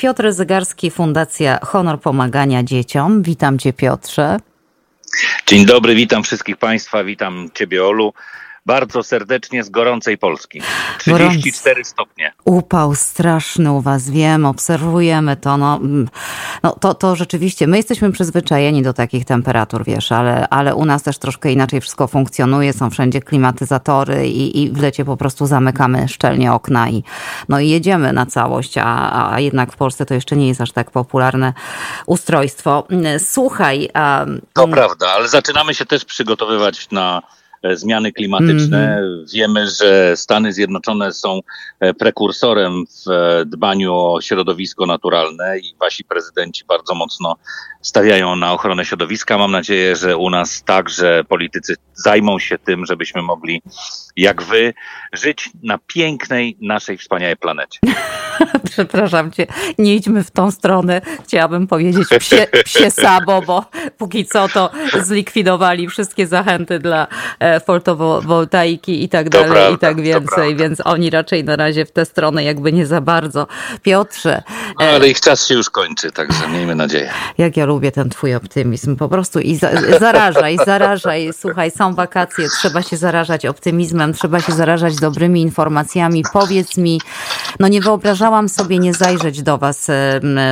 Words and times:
Piotr 0.00 0.32
Zygarski, 0.32 0.90
Fundacja 0.90 1.58
Honor 1.62 2.00
Pomagania 2.00 2.62
Dzieciom. 2.62 3.22
Witam 3.22 3.58
Cię, 3.58 3.72
Piotrze. 3.72 4.36
Dzień 5.46 5.66
dobry, 5.66 5.94
witam 5.94 6.22
wszystkich 6.22 6.56
Państwa, 6.56 7.04
witam 7.04 7.48
Ciebie, 7.54 7.84
Olu 7.84 8.12
bardzo 8.66 9.02
serdecznie 9.02 9.64
z 9.64 9.70
gorącej 9.70 10.18
Polski. 10.18 10.62
34 10.98 11.74
Gorąc. 11.74 11.88
stopnie. 11.88 12.32
Upał 12.44 12.94
straszny 12.94 13.72
u 13.72 13.80
was, 13.80 14.10
wiem, 14.10 14.46
obserwujemy 14.46 15.36
to. 15.36 15.56
No, 15.56 15.76
mm, 15.76 16.08
no 16.62 16.76
to, 16.80 16.94
to 16.94 17.16
rzeczywiście, 17.16 17.66
my 17.66 17.76
jesteśmy 17.76 18.12
przyzwyczajeni 18.12 18.82
do 18.82 18.92
takich 18.92 19.24
temperatur, 19.24 19.84
wiesz, 19.84 20.12
ale, 20.12 20.48
ale 20.48 20.74
u 20.74 20.84
nas 20.84 21.02
też 21.02 21.18
troszkę 21.18 21.52
inaczej 21.52 21.80
wszystko 21.80 22.06
funkcjonuje, 22.06 22.72
są 22.72 22.90
wszędzie 22.90 23.20
klimatyzatory 23.20 24.28
i, 24.28 24.62
i 24.62 24.70
w 24.70 24.82
lecie 24.82 25.04
po 25.04 25.16
prostu 25.16 25.46
zamykamy 25.46 26.08
szczelnie 26.08 26.52
okna 26.52 26.88
i, 26.88 27.04
no 27.48 27.60
i 27.60 27.68
jedziemy 27.68 28.12
na 28.12 28.26
całość, 28.26 28.78
a, 28.78 29.30
a 29.32 29.40
jednak 29.40 29.72
w 29.72 29.76
Polsce 29.76 30.06
to 30.06 30.14
jeszcze 30.14 30.36
nie 30.36 30.48
jest 30.48 30.60
aż 30.60 30.72
tak 30.72 30.90
popularne 30.90 31.52
ustrojstwo. 32.06 32.86
Słuchaj. 33.18 33.88
Um, 33.94 34.40
to 34.52 34.68
prawda, 34.68 35.08
ale 35.08 35.28
zaczynamy 35.28 35.74
się 35.74 35.86
też 35.86 36.04
przygotowywać 36.04 36.90
na 36.90 37.22
zmiany 37.74 38.12
klimatyczne. 38.12 38.96
Mm. 38.98 39.24
Wiemy, 39.34 39.70
że 39.70 40.16
Stany 40.16 40.52
Zjednoczone 40.52 41.12
są 41.12 41.40
e, 41.80 41.94
prekursorem 41.94 42.84
w 42.86 43.10
e, 43.10 43.44
dbaniu 43.46 43.94
o 43.94 44.20
środowisko 44.20 44.86
naturalne 44.86 45.58
i 45.58 45.74
wasi 45.80 46.04
prezydenci 46.04 46.64
bardzo 46.64 46.94
mocno 46.94 47.36
stawiają 47.82 48.36
na 48.36 48.52
ochronę 48.52 48.84
środowiska. 48.84 49.38
Mam 49.38 49.52
nadzieję, 49.52 49.96
że 49.96 50.16
u 50.16 50.30
nas 50.30 50.62
także 50.62 51.24
politycy 51.28 51.74
zajmą 51.94 52.38
się 52.38 52.58
tym, 52.58 52.86
żebyśmy 52.86 53.22
mogli, 53.22 53.62
jak 54.16 54.42
wy, 54.42 54.74
żyć 55.12 55.50
na 55.62 55.78
pięknej 55.86 56.56
naszej 56.60 56.98
wspaniałej 56.98 57.36
planecie. 57.36 57.78
Przepraszam 58.72 59.30
cię, 59.30 59.46
nie 59.78 59.94
idźmy 59.94 60.24
w 60.24 60.30
tą 60.30 60.50
stronę. 60.50 61.00
Chciałabym 61.24 61.66
powiedzieć 61.66 62.08
psie, 62.18 62.46
psie 62.64 62.90
sabo, 62.90 63.42
bo 63.42 63.64
póki 63.98 64.26
co 64.26 64.48
to 64.48 64.70
zlikwidowali 65.02 65.88
wszystkie 65.88 66.26
zachęty 66.26 66.78
dla 66.78 67.06
fotowoltaiki 67.66 69.04
i 69.04 69.08
tak 69.08 69.28
dalej 69.28 69.50
prawda, 69.50 69.70
i 69.70 69.78
tak 69.78 70.00
więcej, 70.00 70.56
więc 70.56 70.80
oni 70.84 71.10
raczej 71.10 71.44
na 71.44 71.56
razie 71.56 71.84
w 71.84 71.92
tę 71.92 72.04
stronę 72.04 72.44
jakby 72.44 72.72
nie 72.72 72.86
za 72.86 73.00
bardzo. 73.00 73.46
Piotrze. 73.82 74.42
No, 74.80 74.86
ale 74.86 75.08
ich 75.08 75.20
czas 75.20 75.46
się 75.46 75.54
już 75.54 75.70
kończy, 75.70 76.12
także 76.12 76.48
miejmy 76.48 76.74
nadzieję. 76.74 77.10
Jak 77.38 77.56
ja 77.56 77.66
lubię 77.66 77.92
ten 77.92 78.10
twój 78.10 78.34
optymizm, 78.34 78.96
po 78.96 79.08
prostu 79.08 79.40
i 79.40 79.56
za, 79.56 79.70
zarażaj, 79.98 80.56
zarażaj. 80.66 81.30
Słuchaj, 81.38 81.70
są 81.70 81.94
wakacje, 81.94 82.48
trzeba 82.48 82.82
się 82.82 82.96
zarażać 82.96 83.46
optymizmem, 83.46 84.12
trzeba 84.12 84.40
się 84.40 84.52
zarażać 84.52 84.96
dobrymi 84.96 85.42
informacjami. 85.42 86.24
Powiedz 86.32 86.76
mi, 86.76 87.00
no 87.60 87.68
nie 87.68 87.80
wyobrażałam 87.80 88.48
sobie 88.48 88.78
nie 88.78 88.94
zajrzeć 88.94 89.42
do 89.42 89.58
was 89.58 89.86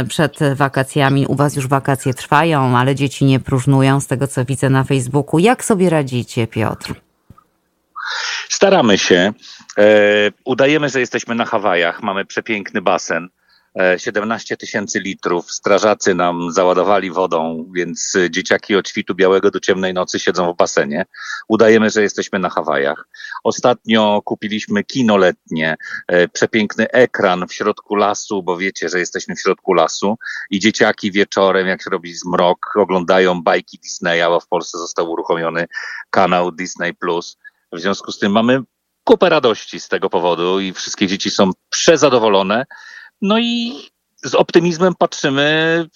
przed 0.08 0.38
wakacjami. 0.54 1.26
U 1.26 1.34
was 1.34 1.56
już 1.56 1.66
wakacje 1.66 2.14
trwają, 2.14 2.78
ale 2.78 2.94
dzieci 2.94 3.24
nie 3.24 3.40
próżnują 3.40 4.00
z 4.00 4.06
tego, 4.06 4.26
co 4.26 4.44
widzę 4.44 4.70
na 4.70 4.84
Facebooku. 4.84 5.38
Jak 5.38 5.64
sobie 5.64 5.90
radzicie, 5.90 6.46
Piotr? 6.46 6.87
Staramy 8.48 8.98
się. 8.98 9.32
E, 9.78 9.84
udajemy, 10.44 10.88
że 10.88 11.00
jesteśmy 11.00 11.34
na 11.34 11.44
Hawajach. 11.44 12.02
Mamy 12.02 12.24
przepiękny 12.24 12.82
basen. 12.82 13.28
17 13.98 14.54
e, 14.54 14.56
tysięcy 14.56 15.00
litrów. 15.00 15.52
Strażacy 15.52 16.14
nam 16.14 16.52
załadowali 16.52 17.10
wodą, 17.10 17.66
więc 17.74 18.16
dzieciaki 18.30 18.76
od 18.76 18.88
świtu 18.88 19.14
białego 19.14 19.50
do 19.50 19.60
ciemnej 19.60 19.94
nocy 19.94 20.18
siedzą 20.18 20.52
w 20.52 20.56
basenie. 20.56 21.06
Udajemy, 21.48 21.90
że 21.90 22.02
jesteśmy 22.02 22.38
na 22.38 22.50
Hawajach. 22.50 23.08
Ostatnio 23.44 24.22
kupiliśmy 24.24 24.84
kino 24.84 25.16
letnie, 25.16 25.76
e, 26.08 26.28
przepiękny 26.28 26.90
ekran 26.90 27.48
w 27.48 27.54
środku 27.54 27.94
lasu, 27.94 28.42
bo 28.42 28.56
wiecie, 28.56 28.88
że 28.88 28.98
jesteśmy 28.98 29.36
w 29.36 29.40
środku 29.40 29.72
lasu 29.72 30.18
i 30.50 30.58
dzieciaki 30.58 31.12
wieczorem, 31.12 31.66
jak 31.66 31.82
się 31.82 31.90
robi 31.90 32.14
zmrok, 32.14 32.58
oglądają 32.76 33.42
bajki 33.42 33.78
Disneya, 33.78 34.28
bo 34.28 34.40
w 34.40 34.48
Polsce 34.48 34.78
został 34.78 35.10
uruchomiony 35.10 35.66
kanał 36.10 36.52
Disney+. 36.52 36.94
W 37.72 37.80
związku 37.80 38.12
z 38.12 38.18
tym 38.18 38.32
mamy 38.32 38.62
kupę 39.04 39.28
radości 39.28 39.80
z 39.80 39.88
tego 39.88 40.10
powodu 40.10 40.60
i 40.60 40.72
wszystkie 40.72 41.06
dzieci 41.06 41.30
są 41.30 41.50
przezadowolone. 41.70 42.66
No 43.22 43.38
i 43.38 43.72
z 44.24 44.34
optymizmem 44.34 44.94
patrzymy 44.98 45.86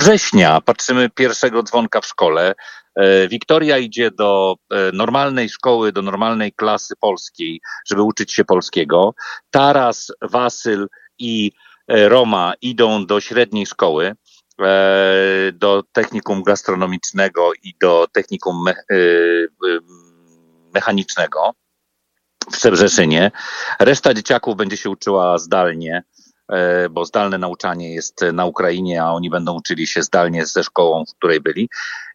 września, 0.00 0.60
patrzymy 0.60 1.10
pierwszego 1.10 1.62
dzwonka 1.62 2.00
w 2.00 2.06
szkole. 2.06 2.54
E, 2.96 3.28
Wiktoria 3.28 3.78
idzie 3.78 4.10
do 4.10 4.56
e, 4.70 4.92
normalnej 4.92 5.48
szkoły, 5.48 5.92
do 5.92 6.02
normalnej 6.02 6.52
klasy 6.52 6.94
polskiej, 7.00 7.60
żeby 7.86 8.02
uczyć 8.02 8.32
się 8.32 8.44
polskiego. 8.44 9.14
Taras, 9.50 10.12
Wasyl 10.22 10.88
i 11.18 11.52
e, 11.88 12.08
Roma 12.08 12.52
idą 12.60 13.06
do 13.06 13.20
średniej 13.20 13.66
szkoły, 13.66 14.14
do 15.52 15.82
technikum 15.92 16.42
gastronomicznego 16.42 17.52
i 17.62 17.74
do 17.80 18.06
technikum 18.12 18.64
mechanicznego 20.74 21.52
w 22.52 22.56
Szczebrzeszynie. 22.56 23.30
Reszta 23.80 24.14
dzieciaków 24.14 24.56
będzie 24.56 24.76
się 24.76 24.90
uczyła 24.90 25.38
zdalnie 25.38 26.02
E, 26.48 26.88
bo 26.88 27.04
zdalne 27.04 27.38
nauczanie 27.38 27.94
jest 27.94 28.20
na 28.32 28.44
Ukrainie, 28.44 29.02
a 29.02 29.12
oni 29.12 29.30
będą 29.30 29.54
uczyli 29.54 29.86
się 29.86 30.02
zdalnie 30.02 30.46
ze 30.46 30.64
szkołą, 30.64 31.04
w 31.04 31.14
której 31.14 31.40
byli. 31.40 31.68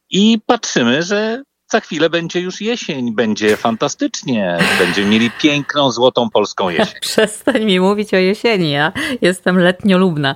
I 0.09 0.40
patrzymy, 0.46 1.03
że 1.03 1.44
za 1.72 1.80
chwilę 1.80 2.09
będzie 2.09 2.40
już 2.40 2.62
jesień, 2.62 3.12
będzie 3.16 3.57
fantastycznie, 3.57 4.57
będziemy 4.80 5.09
mieli 5.09 5.31
piękną, 5.41 5.91
złotą 5.91 6.30
polską 6.30 6.69
jesień. 6.69 7.02
Przestań 7.02 7.66
mi 7.66 7.80
mówić 7.80 8.13
o 8.13 8.18
jesieni, 8.18 8.72
ja 8.72 8.91
jestem 9.22 9.59
letniolubna 9.59 10.35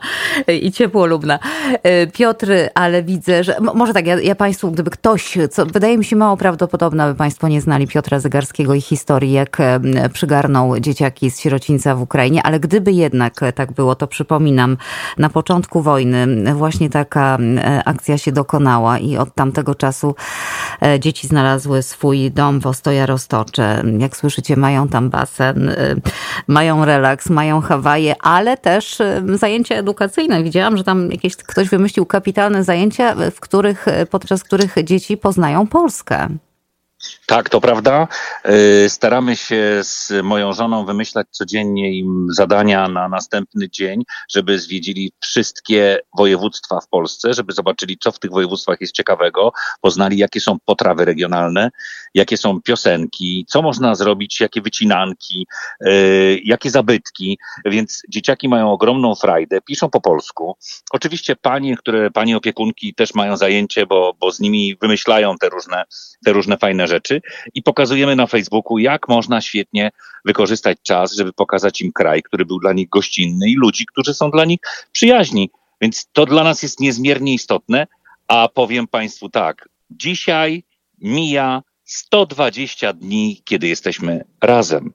i 0.62 0.72
ciepłolubna. 0.72 1.40
E, 1.84 2.08
Piotr, 2.08 2.48
ale 2.74 3.04
widzę, 3.04 3.44
że 3.44 3.56
może 3.74 3.94
tak, 3.94 4.08
ja, 4.08 4.22
ja 4.22 4.36
Państwu, 4.36 4.72
gdyby 4.72 4.92
ktoś, 4.92 5.38
co 5.52 5.66
wydaje 5.66 5.98
mi 5.98 6.06
się 6.06 6.16
mało 6.16 6.38
prawdopodobne, 6.38 7.04
aby 7.04 7.16
Państwo 7.16 7.48
nie 7.48 7.62
znali 7.62 7.88
Piotra 7.88 8.20
Zegarskiego 8.20 8.74
i 8.74 8.82
historii, 8.82 9.32
jak 9.32 9.58
przygarnął 10.14 10.80
dzieciaki 10.80 11.32
z 11.32 11.40
sierocińca 11.40 11.96
w 11.96 12.02
Ukrainie, 12.02 12.44
ale 12.44 12.60
gdyby 12.60 12.92
jednak 12.92 13.42
tak 13.56 13.72
było, 13.72 13.96
to 13.96 14.08
przypominam, 14.08 14.78
na 15.18 15.30
początku 15.30 15.82
wojny 15.82 16.54
właśnie 16.56 16.90
taka 16.90 17.38
akcja 17.86 18.18
się 18.18 18.32
dokonała 18.32 19.00
i 19.00 19.18
od 19.18 19.36
tamtego 19.36 19.76
czasu 19.76 20.16
e, 20.82 21.00
dzieci 21.00 21.23
dzieci 21.24 21.28
znalazły 21.28 21.84
swój 21.84 22.32
dom 22.32 22.60
w 22.60 22.68
Ostoja 22.68 23.06
Roztocze. 23.06 23.84
Jak 24.00 24.18
słyszycie, 24.18 24.56
mają 24.56 24.88
tam 24.88 25.10
basen, 25.10 25.70
y, 25.70 26.02
mają 26.48 26.86
relaks, 26.86 27.30
mają 27.30 27.62
Hawaje, 27.62 28.16
ale 28.22 28.58
też 28.58 29.00
y, 29.00 29.38
zajęcia 29.38 29.76
edukacyjne. 29.76 30.44
Widziałam, 30.44 30.78
że 30.78 30.84
tam 30.84 31.10
ktoś 31.48 31.70
wymyślił 31.70 32.06
kapitalne 32.06 32.64
zajęcia, 32.64 33.16
w 33.32 33.40
których, 33.40 33.86
podczas 34.10 34.44
których 34.44 34.76
dzieci 34.84 35.18
poznają 35.18 35.68
Polskę. 35.68 36.28
Tak, 37.26 37.50
to 37.50 37.62
prawda. 37.62 38.08
Y, 38.86 38.90
staramy 38.90 39.36
się 39.36 39.80
z 39.84 40.12
moją 40.24 40.54
żoną 40.54 40.86
wymyślać 40.86 41.28
codziennie 41.32 41.94
im 41.94 42.28
zadania 42.32 42.88
na 42.88 43.10
następny 43.10 43.70
dzień, 43.70 44.04
żeby 44.32 44.60
zwiedzili 44.60 45.12
wszystkie 45.20 46.00
województwa 46.18 46.80
w 46.80 46.88
Polsce, 46.88 47.34
żeby 47.34 47.54
zobaczyli, 47.54 47.98
co 47.98 48.12
w 48.12 48.20
tych 48.20 48.32
województwach 48.32 48.82
jest 48.82 48.94
ciekawego, 48.94 49.52
poznali, 49.82 50.18
jakie 50.18 50.40
są 50.40 50.58
potrawy 50.66 51.06
regionalne, 51.06 51.70
jakie 52.14 52.38
są 52.38 52.62
piosenki, 52.62 53.46
co 53.50 53.62
można 53.62 53.96
zrobić, 53.96 54.40
jakie 54.40 54.62
wycinanki, 54.62 55.48
y, 55.88 56.42
jakie 56.44 56.70
zabytki. 56.70 57.38
Więc 57.66 58.02
dzieciaki 58.10 58.50
mają 58.50 58.72
ogromną 58.72 59.16
frajdę, 59.16 59.62
piszą 59.62 59.90
po 59.90 60.02
polsku. 60.02 60.58
Oczywiście 60.92 61.36
panie, 61.36 61.78
które, 61.78 62.12
panie 62.12 62.38
opiekunki 62.38 62.94
też 62.94 63.14
mają 63.14 63.38
zajęcie, 63.38 63.86
bo, 63.86 64.14
bo 64.20 64.32
z 64.32 64.40
nimi 64.40 64.76
wymyślają 64.82 65.38
te 65.38 65.50
różne, 65.50 65.84
te 66.26 66.34
różne 66.34 66.58
fajne 66.58 66.88
rzeczy 66.88 66.93
rzeczy 66.94 67.22
i 67.54 67.64
pokazujemy 67.64 68.16
na 68.16 68.28
Facebooku, 68.28 68.78
jak 68.78 69.10
można 69.10 69.42
świetnie 69.42 69.92
wykorzystać 70.26 70.78
czas, 70.84 71.16
żeby 71.16 71.34
pokazać 71.34 71.82
im 71.82 71.92
kraj, 71.92 72.24
który 72.24 72.46
był 72.46 72.60
dla 72.60 72.74
nich 72.74 72.90
gościnny 72.90 73.50
i 73.50 73.56
ludzi, 73.56 73.86
którzy 73.86 74.14
są 74.14 74.32
dla 74.32 74.46
nich 74.46 74.60
przyjaźni. 74.92 75.50
Więc 75.82 76.08
to 76.14 76.26
dla 76.26 76.44
nas 76.44 76.64
jest 76.64 76.80
niezmiernie 76.80 77.34
istotne, 77.34 77.88
a 78.28 78.48
powiem 78.48 78.88
Państwu 78.88 79.30
tak, 79.30 79.70
dzisiaj 79.90 80.64
mija 81.02 81.62
120 81.84 82.94
dni, 82.94 83.42
kiedy 83.46 83.68
jesteśmy 83.68 84.26
razem. 84.42 84.94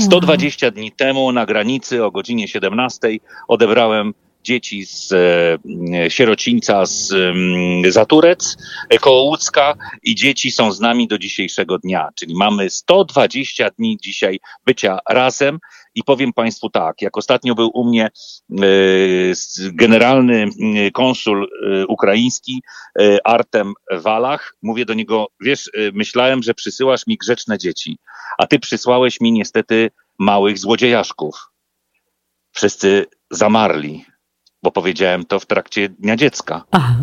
120 0.00 0.70
dni 0.70 0.92
temu 0.92 1.32
na 1.32 1.46
granicy 1.46 2.04
o 2.04 2.10
godzinie 2.10 2.48
17 2.48 3.08
odebrałem 3.48 4.14
dzieci 4.44 4.86
z 4.86 5.12
e, 5.12 6.10
sierocińca 6.10 6.86
z 6.86 7.12
e, 7.12 7.90
Zaturec 7.90 8.56
koło 9.00 9.22
Łódzka 9.22 9.74
i 10.02 10.14
dzieci 10.14 10.50
są 10.50 10.72
z 10.72 10.80
nami 10.80 11.08
do 11.08 11.18
dzisiejszego 11.18 11.78
dnia, 11.78 12.08
czyli 12.14 12.34
mamy 12.34 12.70
120 12.70 13.70
dni 13.70 13.98
dzisiaj 14.02 14.40
bycia 14.66 14.98
razem. 15.08 15.58
I 15.94 16.04
powiem 16.04 16.32
Państwu 16.32 16.70
tak, 16.70 17.02
jak 17.02 17.16
ostatnio 17.16 17.54
był 17.54 17.70
u 17.74 17.84
mnie 17.84 18.04
e, 18.06 18.64
generalny 19.72 20.48
konsul 20.92 21.48
ukraiński 21.88 22.62
Artem 23.24 23.74
Walach, 23.92 24.54
mówię 24.62 24.84
do 24.84 24.94
niego, 24.94 25.26
wiesz, 25.40 25.70
myślałem, 25.92 26.42
że 26.42 26.54
przysyłasz 26.54 27.06
mi 27.06 27.16
grzeczne 27.16 27.58
dzieci, 27.58 27.98
a 28.38 28.46
ty 28.46 28.58
przysłałeś 28.58 29.20
mi 29.20 29.32
niestety 29.32 29.90
małych 30.18 30.58
złodziejaszków. 30.58 31.34
Wszyscy 32.52 33.06
zamarli 33.30 34.04
bo 34.62 34.72
powiedziałem 34.72 35.24
to 35.24 35.40
w 35.40 35.46
trakcie 35.46 35.88
Dnia 35.88 36.16
Dziecka. 36.16 36.64
Aha. 36.70 36.94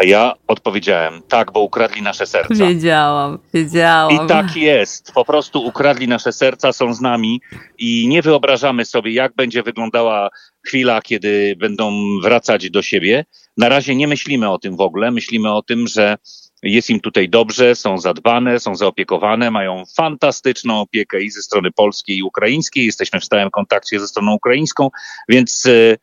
A 0.00 0.04
ja 0.04 0.34
odpowiedziałem, 0.46 1.22
tak, 1.28 1.52
bo 1.52 1.60
ukradli 1.60 2.02
nasze 2.02 2.26
serca. 2.26 2.66
Wiedziałam, 2.66 3.38
wiedziałam. 3.54 4.12
I 4.12 4.28
tak 4.28 4.56
jest. 4.56 5.12
Po 5.12 5.24
prostu 5.24 5.66
ukradli 5.66 6.08
nasze 6.08 6.32
serca, 6.32 6.72
są 6.72 6.94
z 6.94 7.00
nami 7.00 7.40
i 7.78 8.08
nie 8.08 8.22
wyobrażamy 8.22 8.84
sobie, 8.84 9.12
jak 9.12 9.34
będzie 9.34 9.62
wyglądała 9.62 10.28
chwila, 10.66 11.02
kiedy 11.02 11.56
będą 11.58 11.92
wracać 12.22 12.70
do 12.70 12.82
siebie. 12.82 13.24
Na 13.56 13.68
razie 13.68 13.96
nie 13.96 14.08
myślimy 14.08 14.50
o 14.50 14.58
tym 14.58 14.76
w 14.76 14.80
ogóle. 14.80 15.10
Myślimy 15.10 15.52
o 15.52 15.62
tym, 15.62 15.86
że 15.86 16.16
jest 16.62 16.90
im 16.90 17.00
tutaj 17.00 17.28
dobrze, 17.28 17.74
są 17.74 17.98
zadbane, 17.98 18.60
są 18.60 18.74
zaopiekowane, 18.74 19.50
mają 19.50 19.82
fantastyczną 19.96 20.80
opiekę 20.80 21.22
i 21.22 21.30
ze 21.30 21.42
strony 21.42 21.72
polskiej 21.72 22.16
i 22.16 22.22
ukraińskiej. 22.22 22.86
Jesteśmy 22.86 23.20
w 23.20 23.24
stałym 23.24 23.50
kontakcie 23.50 24.00
ze 24.00 24.08
stroną 24.08 24.34
ukraińską, 24.34 24.90
więc 25.28 25.66
e, 25.66 25.96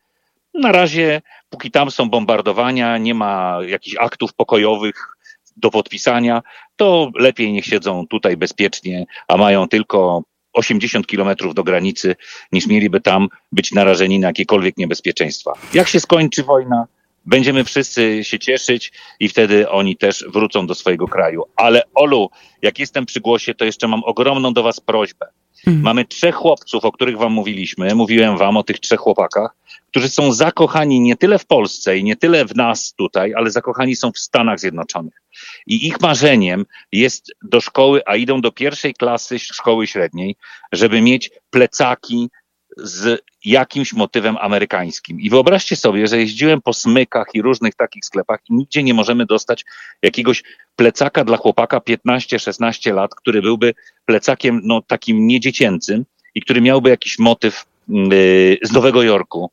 na 0.54 0.72
razie, 0.72 1.22
póki 1.50 1.70
tam 1.70 1.90
są 1.90 2.10
bombardowania, 2.10 2.98
nie 2.98 3.14
ma 3.14 3.58
jakichś 3.66 3.96
aktów 3.96 4.34
pokojowych 4.34 5.16
do 5.56 5.70
podpisania, 5.70 6.42
to 6.76 7.10
lepiej 7.14 7.52
niech 7.52 7.64
siedzą 7.64 8.06
tutaj 8.06 8.36
bezpiecznie, 8.36 9.06
a 9.28 9.36
mają 9.36 9.68
tylko 9.68 10.22
80 10.52 11.06
kilometrów 11.06 11.54
do 11.54 11.64
granicy, 11.64 12.16
niż 12.52 12.66
mieliby 12.66 13.00
tam 13.00 13.28
być 13.52 13.72
narażeni 13.72 14.18
na 14.18 14.26
jakiekolwiek 14.26 14.76
niebezpieczeństwa. 14.76 15.52
Jak 15.74 15.88
się 15.88 16.00
skończy 16.00 16.42
wojna, 16.42 16.86
będziemy 17.26 17.64
wszyscy 17.64 18.24
się 18.24 18.38
cieszyć 18.38 18.92
i 19.20 19.28
wtedy 19.28 19.70
oni 19.70 19.96
też 19.96 20.24
wrócą 20.28 20.66
do 20.66 20.74
swojego 20.74 21.08
kraju. 21.08 21.42
Ale 21.56 21.82
Olu, 21.94 22.30
jak 22.62 22.78
jestem 22.78 23.06
przy 23.06 23.20
głosie, 23.20 23.54
to 23.54 23.64
jeszcze 23.64 23.88
mam 23.88 24.04
ogromną 24.04 24.52
do 24.52 24.62
Was 24.62 24.80
prośbę. 24.80 25.26
Mhm. 25.66 25.82
Mamy 25.82 26.04
trzech 26.04 26.34
chłopców, 26.34 26.84
o 26.84 26.92
których 26.92 27.18
Wam 27.18 27.32
mówiliśmy. 27.32 27.94
Mówiłem 27.94 28.38
Wam 28.38 28.56
o 28.56 28.62
tych 28.62 28.80
trzech 28.80 29.00
chłopakach, 29.00 29.54
którzy 29.90 30.08
są 30.08 30.32
zakochani 30.32 31.00
nie 31.00 31.16
tyle 31.16 31.38
w 31.38 31.46
Polsce 31.46 31.98
i 31.98 32.04
nie 32.04 32.16
tyle 32.16 32.44
w 32.44 32.56
nas 32.56 32.94
tutaj, 32.94 33.34
ale 33.34 33.50
zakochani 33.50 33.96
są 33.96 34.12
w 34.12 34.18
Stanach 34.18 34.60
Zjednoczonych. 34.60 35.22
I 35.66 35.86
ich 35.86 36.00
marzeniem 36.00 36.66
jest 36.92 37.32
do 37.42 37.60
szkoły, 37.60 38.02
a 38.06 38.16
idą 38.16 38.40
do 38.40 38.52
pierwszej 38.52 38.94
klasy 38.94 39.38
szkoły 39.38 39.86
średniej, 39.86 40.36
żeby 40.72 41.00
mieć 41.00 41.30
plecaki 41.50 42.30
z 42.76 43.22
jakimś 43.44 43.92
motywem 43.92 44.36
amerykańskim. 44.36 45.20
I 45.20 45.30
wyobraźcie 45.30 45.76
sobie, 45.76 46.06
że 46.06 46.18
jeździłem 46.18 46.62
po 46.62 46.72
smykach 46.72 47.26
i 47.34 47.42
różnych 47.42 47.74
takich 47.74 48.04
sklepach 48.04 48.40
i 48.50 48.54
nigdzie 48.54 48.82
nie 48.82 48.94
możemy 48.94 49.26
dostać 49.26 49.64
jakiegoś 50.02 50.42
plecaka 50.76 51.24
dla 51.24 51.36
chłopaka 51.36 51.78
15-16 51.78 52.94
lat, 52.94 53.14
który 53.14 53.42
byłby 53.42 53.74
plecakiem 54.04 54.60
no, 54.64 54.82
takim 54.82 55.26
niedziecięcym 55.26 56.04
i 56.34 56.40
który 56.40 56.60
miałby 56.60 56.90
jakiś 56.90 57.18
motyw 57.18 57.64
yy, 57.88 58.58
z 58.62 58.72
Nowego 58.72 59.02
Jorku. 59.02 59.50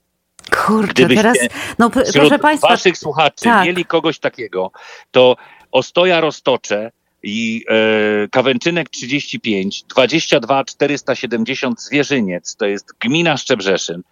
Kurczę, 0.52 0.94
Gdybyście 0.94 1.24
teraz, 1.24 1.38
no 1.80 1.90
proszę 1.90 2.40
Państwa. 2.40 2.68
waszych 2.68 2.98
słuchaczy 2.98 3.44
tak. 3.44 3.66
mieli 3.66 3.86
kogoś 3.86 4.20
takiego, 4.20 4.72
to 5.12 5.36
Ostoja 5.72 6.22
Roztocze 6.22 6.92
i 7.24 7.66
e, 7.70 8.28
Kawęczynek 8.28 8.90
35, 8.90 9.84
22 9.84 10.64
470 10.64 11.82
Zwierzyniec, 11.82 12.56
to 12.56 12.66
jest 12.66 12.94
gmina 13.00 13.38
Szczebrzeszyn. 13.38 14.04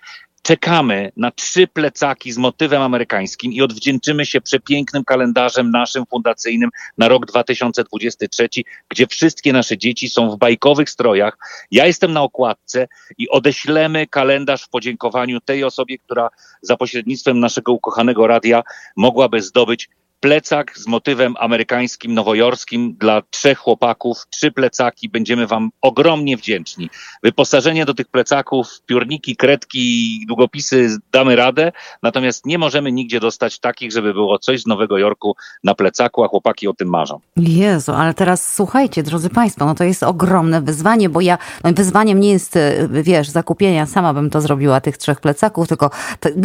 Czekamy 0.42 1.12
na 1.18 1.32
trzy 1.32 1.68
plecaki 1.68 2.32
z 2.32 2.38
motywem 2.38 2.82
amerykańskim 2.82 3.54
i 3.54 3.62
odwdzięczymy 3.62 4.26
się 4.26 4.42
przepięknym 4.42 5.04
kalendarzem 5.04 5.72
naszym 5.72 6.06
fundacyjnym 6.06 6.70
na 6.98 7.08
rok 7.08 7.26
2023, 7.26 8.50
gdzie 8.90 9.08
wszystkie 9.08 9.54
nasze 9.54 9.78
dzieci 9.78 10.10
są 10.10 10.30
w 10.30 10.38
bajkowych 10.38 10.90
strojach. 10.90 11.38
Ja 11.72 11.86
jestem 11.86 12.14
na 12.14 12.22
okładce 12.22 12.88
i 13.18 13.30
odeślemy 13.30 14.08
kalendarz 14.08 14.64
w 14.64 14.70
podziękowaniu 14.70 15.40
tej 15.42 15.64
osobie, 15.64 15.98
która 15.98 16.30
za 16.62 16.78
pośrednictwem 16.78 17.40
naszego 17.40 17.72
ukochanego 17.72 18.28
radia 18.28 18.64
mogłaby 18.96 19.42
zdobyć 19.42 19.90
plecak 20.20 20.78
z 20.78 20.88
motywem 20.88 21.36
amerykańskim, 21.40 22.14
nowojorskim 22.14 22.96
dla 23.00 23.22
trzech 23.30 23.58
chłopaków, 23.58 24.18
trzy 24.30 24.52
plecaki, 24.52 25.10
będziemy 25.10 25.48
Wam 25.48 25.70
ogromnie 25.82 26.38
wdzięczni. 26.38 26.90
Wyposażenie 27.24 27.86
do 27.86 27.94
tych 27.94 28.08
plecaków, 28.08 28.68
piórniki, 28.86 29.36
kredki 29.36 30.20
długopisy 30.28 30.98
damy 31.12 31.36
radę, 31.36 31.72
natomiast 32.04 32.46
nie 32.46 32.58
możemy 32.58 32.92
nigdzie 32.92 33.20
dostać 33.20 33.60
takich, 33.60 33.92
żeby 33.92 34.14
było 34.14 34.40
coś 34.40 34.62
z 34.62 34.68
Nowego 34.68 34.98
Jorku 34.98 35.36
na 35.64 35.76
plecaku, 35.76 36.24
a 36.24 36.28
chłopaki 36.28 36.68
o 36.68 36.74
tym 36.74 36.90
marzą. 36.90 37.20
Jezu, 37.38 37.92
ale 37.92 38.14
teraz 38.14 38.56
słuchajcie, 38.56 39.04
drodzy 39.04 39.30
Państwo, 39.30 39.66
no 39.66 39.76
to 39.76 39.84
jest 39.84 40.04
ogromne 40.04 40.62
wyzwanie, 40.62 41.10
bo 41.10 41.22
ja, 41.22 41.38
no 41.64 41.74
wyzwaniem 41.74 42.20
nie 42.20 42.30
jest, 42.30 42.56
e, 42.56 42.88
wiesz, 42.92 43.30
zakupienia, 43.30 43.86
sama 43.86 44.14
bym 44.14 44.30
to 44.30 44.42
zrobiła, 44.42 44.82
tych 44.82 44.98
trzech 44.98 45.22
plecaków, 45.22 45.68
tylko, 45.68 45.90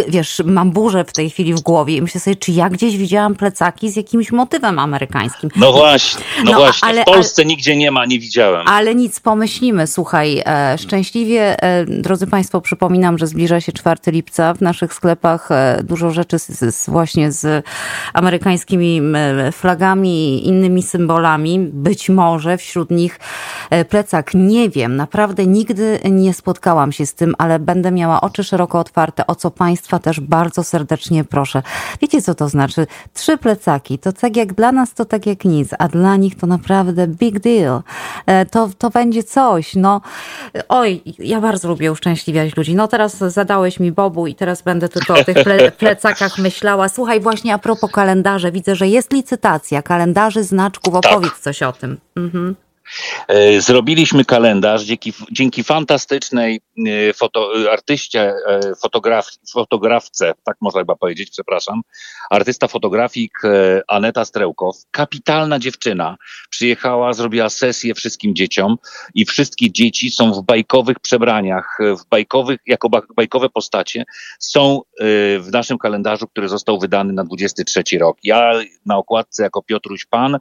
wiesz, 0.09 0.43
mam 0.45 0.71
burzę 0.71 1.05
w 1.05 1.13
tej 1.13 1.31
chwili 1.31 1.55
w 1.55 1.61
głowie 1.61 1.97
i 1.97 2.03
myślę 2.03 2.21
sobie, 2.21 2.37
czy 2.37 2.53
ja 2.53 2.71
gdzieś 2.71 2.97
widziałam 2.97 3.35
plecaki, 3.35 3.62
plecaki 3.63 3.91
z 3.91 3.97
jakimś 3.97 4.33
motywem 4.33 4.79
amerykańskim. 4.79 5.51
No 5.57 5.73
właśnie, 5.73 6.25
no, 6.45 6.53
no 6.53 6.59
właśnie. 6.59 6.89
Ale, 6.89 7.03
w 7.03 7.05
Polsce 7.05 7.43
ale, 7.43 7.49
nigdzie 7.49 7.77
nie 7.77 7.91
ma, 7.91 8.07
nie 8.07 8.19
widziałem. 8.19 8.69
Ale 8.69 8.95
nic, 8.95 9.21
pomyślimy. 9.21 9.87
Słuchaj, 9.87 10.43
e, 10.47 10.79
szczęśliwie, 10.79 11.63
e, 11.63 11.85
drodzy 11.85 12.27
Państwo, 12.27 12.61
przypominam, 12.61 13.19
że 13.19 13.27
zbliża 13.27 13.61
się 13.61 13.73
4 13.73 14.13
lipca. 14.13 14.55
W 14.55 14.61
naszych 14.61 14.95
sklepach 14.95 15.51
e, 15.51 15.83
dużo 15.85 16.11
rzeczy 16.11 16.39
z, 16.39 16.75
z, 16.75 16.91
właśnie 16.91 17.33
z 17.33 17.65
amerykańskimi 18.13 19.01
flagami 19.53 20.09
i 20.09 20.49
innymi 20.49 20.83
symbolami. 20.83 21.59
Być 21.59 22.09
może 22.09 22.59
wśród 22.59 22.91
nich 22.91 23.21
e, 23.71 23.85
plecak. 23.85 24.31
Nie 24.35 24.71
wiem, 24.71 24.97
naprawdę 24.97 25.47
nigdy 25.47 26.01
nie 26.11 26.35
spotkałam 26.35 26.93
się 26.93 27.07
z 27.07 27.15
tym, 27.15 27.35
ale 27.39 27.59
będę 27.59 27.91
miała 27.91 28.21
oczy 28.21 28.45
szeroko 28.45 28.79
otwarte, 28.79 29.27
o 29.27 29.35
co 29.35 29.51
Państwa 29.51 29.99
też 29.99 30.21
bardzo 30.21 30.65
serdecznie 30.65 31.25
proszę. 31.25 31.63
Wiecie, 32.01 32.23
co 32.23 32.35
to 32.35 32.49
znaczy? 32.49 32.87
Trzy 33.15 33.39
plecaki 33.39 33.52
plecaki. 33.53 33.99
To 33.99 34.13
tak 34.13 34.37
jak 34.37 34.53
dla 34.53 34.73
nas, 34.73 34.95
to 34.95 35.05
tak 35.05 35.27
jak 35.27 35.45
nic, 35.45 35.71
a 35.79 35.89
dla 35.89 36.17
nich 36.17 36.37
to 36.37 36.47
naprawdę 36.47 37.07
big 37.07 37.41
deal. 37.41 37.83
E, 38.27 38.47
to, 38.47 38.71
to 38.79 38.91
będzie 38.91 39.23
coś. 39.23 39.75
No, 39.77 40.01
oj, 40.69 41.03
ja 41.19 41.41
bardzo 41.41 41.69
lubię 41.69 41.93
uszczęśliwiać 41.93 42.57
ludzi. 42.57 42.75
No 42.75 42.89
teraz 42.89 43.19
zadałeś 43.19 43.81
mi 43.81 43.93
Bobu 43.93 44.27
i 44.27 44.35
teraz 44.35 44.63
będę 44.63 44.89
tylko 44.89 45.15
o 45.15 45.25
tych 45.25 45.45
ple 45.45 45.71
plecakach 45.83 46.39
myślała. 46.39 46.89
Słuchaj, 46.89 47.21
właśnie 47.21 47.55
a 47.55 47.59
propos 47.59 47.91
kalendarza, 47.93 48.51
widzę, 48.51 48.75
że 48.75 48.89
jest 48.89 49.13
licytacja 49.13 49.83
kalendarzy, 49.83 50.45
znaczków. 50.45 50.95
Opowiedz 50.95 51.33
tak. 51.33 51.41
coś 51.41 51.63
o 51.63 51.73
tym. 51.73 51.99
Mhm. 52.17 52.55
E, 53.29 53.61
zrobiliśmy 53.61 54.25
kalendarz 54.25 54.85
dzięki, 54.85 55.13
dzięki 55.33 55.65
fantastycznej 55.65 56.61
e, 56.87 57.13
foto, 57.13 57.53
artyście, 57.73 58.35
e, 58.49 58.61
fotograf, 58.83 59.29
fotografce, 59.53 60.33
tak 60.45 60.57
można 60.61 60.81
chyba 60.81 60.97
powiedzieć, 60.97 61.31
przepraszam, 61.31 61.83
artysta 62.31 62.69
fotografik 62.69 63.33
Aneta 63.89 64.25
Strełkow, 64.25 64.77
kapitalna 64.91 65.59
dziewczyna, 65.59 66.17
przyjechała, 66.51 67.13
zrobiła 67.13 67.49
sesję 67.49 67.95
wszystkim 67.95 68.35
dzieciom 68.35 68.77
i 69.15 69.25
wszystkie 69.25 69.73
dzieci 69.73 70.11
są 70.11 70.33
w 70.33 70.43
bajkowych 70.43 71.01
przebraniach, 71.01 71.79
w 71.81 72.09
bajkowych, 72.11 72.61
jako 72.67 72.89
bajkowe 73.17 73.49
postacie 73.49 74.05
są 74.39 74.81
w 75.41 75.49
naszym 75.53 75.79
kalendarzu, 75.79 76.29
który 76.29 76.49
został 76.49 76.79
wydany 76.79 77.13
na 77.13 77.25
23 77.25 77.83
rok. 77.99 78.19
Ja 78.23 78.53
na 78.87 78.97
okładce 78.97 79.43
jako 79.43 79.63
Piotruś 79.63 80.05
Pan 80.05 80.39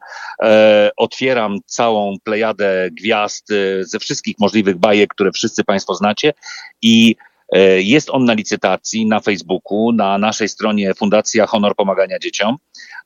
otwieram 0.97 1.57
całą 1.65 2.13
plejadę 2.31 2.89
gwiazd 2.91 3.51
e, 3.51 3.83
ze 3.83 3.99
wszystkich 3.99 4.35
możliwych 4.39 4.77
bajek, 4.77 5.09
które 5.13 5.31
wszyscy 5.31 5.63
Państwo 5.63 5.95
znacie 5.95 6.33
i 6.81 7.15
e, 7.53 7.81
jest 7.81 8.09
on 8.09 8.25
na 8.25 8.33
licytacji 8.33 9.05
na 9.05 9.19
Facebooku, 9.19 9.91
na 9.91 10.17
naszej 10.17 10.49
stronie 10.49 10.93
Fundacja 10.93 11.47
Honor 11.47 11.75
Pomagania 11.75 12.19
Dzieciom, 12.19 12.55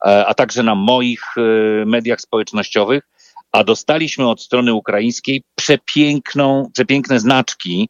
e, 0.06 0.26
a 0.26 0.34
także 0.34 0.62
na 0.62 0.74
moich 0.74 1.22
mediach 1.86 2.20
społecznościowych. 2.20 3.02
A 3.52 3.64
dostaliśmy 3.64 4.28
od 4.28 4.42
strony 4.42 4.74
ukraińskiej 4.74 5.42
przepiękną, 5.54 6.70
przepiękne 6.72 7.20
znaczki, 7.20 7.88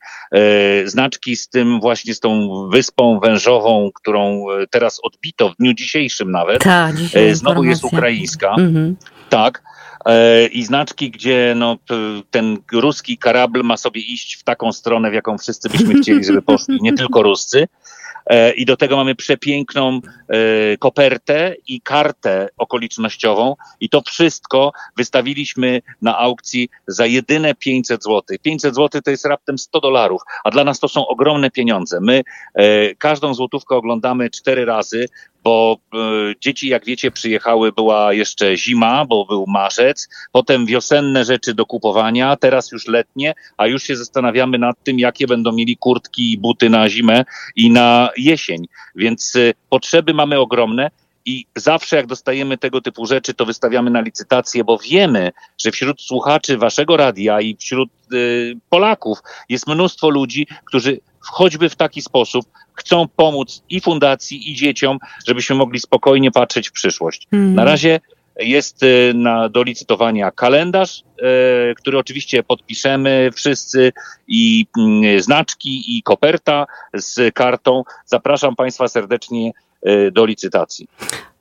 znaczki 0.84 1.36
z 1.36 1.48
tym 1.48 1.80
właśnie 1.80 2.14
z 2.14 2.20
tą 2.20 2.48
wyspą 2.72 3.20
wężową, 3.20 3.90
którą 3.94 4.44
teraz 4.70 5.00
odbito 5.02 5.48
w 5.48 5.56
dniu 5.56 5.74
dzisiejszym 5.74 6.30
nawet. 6.30 6.62
Ta, 6.62 6.92
dzisiaj 6.92 7.34
Znowu 7.34 7.64
jest 7.64 7.84
ukraińska. 7.84 8.54
Mhm. 8.58 8.96
Tak. 9.28 9.62
E, 10.06 10.46
i 10.46 10.64
znaczki, 10.64 11.10
gdzie 11.10 11.54
no, 11.56 11.78
ten 12.30 12.58
ruski 12.72 13.18
karabl 13.18 13.62
ma 13.62 13.76
sobie 13.76 14.00
iść 14.00 14.36
w 14.36 14.42
taką 14.42 14.72
stronę, 14.72 15.10
w 15.10 15.14
jaką 15.14 15.38
wszyscy 15.38 15.68
byśmy 15.68 15.94
chcieli, 16.02 16.24
żeby 16.24 16.42
poszli, 16.42 16.78
nie 16.82 16.92
tylko 16.92 17.22
Ruscy. 17.22 17.68
E, 18.26 18.52
I 18.52 18.64
do 18.64 18.76
tego 18.76 18.96
mamy 18.96 19.14
przepiękną 19.14 20.00
e, 20.28 20.38
kopertę 20.76 21.54
i 21.68 21.80
kartę 21.80 22.48
okolicznościową, 22.56 23.54
i 23.80 23.88
to 23.88 24.02
wszystko 24.06 24.72
wystawiliśmy 24.96 25.82
na 26.02 26.18
aukcji 26.18 26.68
za 26.86 27.06
jedyne 27.06 27.54
500 27.54 28.04
zł. 28.04 28.22
500 28.42 28.74
zł 28.74 29.00
to 29.04 29.10
jest 29.10 29.26
raptem 29.26 29.58
100 29.58 29.80
dolarów, 29.80 30.22
a 30.44 30.50
dla 30.50 30.64
nas 30.64 30.80
to 30.80 30.88
są 30.88 31.06
ogromne 31.06 31.50
pieniądze. 31.50 31.98
My 32.00 32.22
każdą 32.98 33.34
złotówkę 33.34 33.76
oglądamy 33.76 34.30
cztery 34.30 34.64
razy, 34.64 35.08
bo 35.46 35.78
y, 35.94 36.34
dzieci, 36.40 36.68
jak 36.68 36.84
wiecie, 36.84 37.10
przyjechały, 37.10 37.72
była 37.72 38.12
jeszcze 38.12 38.56
zima, 38.56 39.04
bo 39.04 39.24
był 39.24 39.44
marzec, 39.48 40.08
potem 40.32 40.66
wiosenne 40.66 41.24
rzeczy 41.24 41.54
do 41.54 41.66
kupowania, 41.66 42.36
teraz 42.36 42.72
już 42.72 42.86
letnie, 42.86 43.34
a 43.56 43.66
już 43.66 43.82
się 43.82 43.96
zastanawiamy 43.96 44.58
nad 44.58 44.76
tym, 44.84 44.98
jakie 44.98 45.26
będą 45.26 45.52
mieli 45.52 45.76
kurtki 45.76 46.32
i 46.32 46.38
buty 46.38 46.70
na 46.70 46.88
zimę 46.88 47.24
i 47.56 47.70
na 47.70 48.10
jesień. 48.16 48.66
Więc 48.94 49.36
y, 49.36 49.54
potrzeby 49.70 50.14
mamy 50.14 50.38
ogromne. 50.38 50.90
I 51.28 51.46
zawsze 51.56 51.96
jak 51.96 52.06
dostajemy 52.06 52.58
tego 52.58 52.80
typu 52.80 53.06
rzeczy, 53.06 53.34
to 53.34 53.46
wystawiamy 53.46 53.90
na 53.90 54.00
licytację, 54.00 54.64
bo 54.64 54.78
wiemy, 54.78 55.32
że 55.58 55.70
wśród 55.70 56.02
słuchaczy 56.02 56.58
waszego 56.58 56.96
radia 56.96 57.40
i 57.40 57.56
wśród 57.56 57.90
y, 58.12 58.56
Polaków 58.70 59.18
jest 59.48 59.66
mnóstwo 59.66 60.10
ludzi, 60.10 60.46
którzy 60.64 61.00
choćby 61.26 61.68
w 61.68 61.76
taki 61.76 62.02
sposób 62.02 62.46
chcą 62.74 63.08
pomóc 63.16 63.62
i 63.70 63.80
fundacji, 63.80 64.50
i 64.50 64.54
dzieciom, 64.54 64.98
żebyśmy 65.26 65.56
mogli 65.56 65.80
spokojnie 65.80 66.30
patrzeć 66.30 66.68
w 66.68 66.72
przyszłość. 66.72 67.26
Mm. 67.32 67.54
Na 67.54 67.64
razie 67.64 68.00
jest 68.38 68.82
y, 68.82 69.12
na, 69.14 69.48
do 69.48 69.62
licytowania 69.62 70.30
kalendarz, 70.30 71.00
y, 71.00 71.74
który 71.74 71.98
oczywiście 71.98 72.42
podpiszemy 72.42 73.30
wszyscy 73.34 73.92
i 74.28 74.66
y, 75.16 75.22
znaczki 75.22 75.98
i 75.98 76.02
koperta 76.02 76.66
z 76.94 77.34
kartą. 77.34 77.82
Zapraszam 78.06 78.56
Państwa 78.56 78.88
serdecznie 78.88 79.52
do 80.12 80.26
licytacji. 80.26 80.88